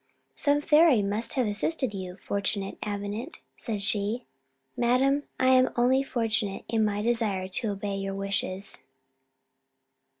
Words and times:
"Some 0.33 0.61
fairy 0.61 1.03
must 1.03 1.33
have 1.33 1.45
assisted 1.45 1.93
you, 1.93 2.17
fortunate 2.25 2.75
Avenant," 2.81 3.37
said 3.55 3.83
she. 3.83 4.25
"Madam, 4.75 5.25
I 5.39 5.49
am 5.49 5.69
only 5.75 6.01
fortunate 6.01 6.65
in 6.67 6.83
my 6.83 7.03
desire 7.03 7.47
to 7.47 7.69
obey 7.69 7.97
your 7.97 8.15
wishes." 8.15 8.79